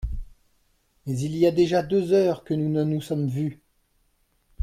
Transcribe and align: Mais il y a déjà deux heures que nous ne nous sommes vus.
Mais 1.05 1.15
il 1.19 1.37
y 1.37 1.45
a 1.45 1.51
déjà 1.51 1.83
deux 1.83 2.11
heures 2.11 2.43
que 2.43 2.55
nous 2.55 2.69
ne 2.69 2.83
nous 2.83 3.01
sommes 3.01 3.27
vus. 3.27 3.61